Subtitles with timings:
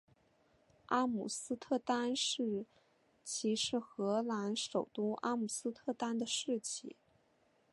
[0.87, 2.65] 阿姆斯特丹市
[3.23, 6.95] 旗是荷兰首都阿姆斯特丹的市旗。